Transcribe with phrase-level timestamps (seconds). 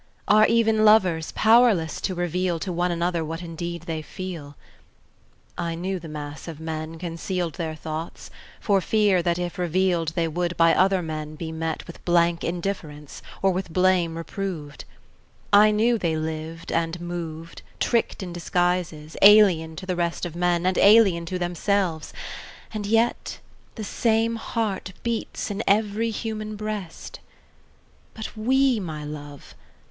[0.27, 4.57] Are even lovers powerless to reveal To one another what indeed they feel?
[5.59, 10.27] I knew the mass of men concealed Their thoughts, for fear that if revealed They
[10.27, 14.85] would by other men be met With blank indifference, or with blame reproved;
[15.53, 20.65] I knew they lived and moved Tricked in disguises, alien to the rest Of men,
[20.65, 22.11] and alien to themselves
[22.73, 23.37] and yet
[23.75, 27.19] The same heart beats in every human breast!
[28.15, 29.53] But we my love!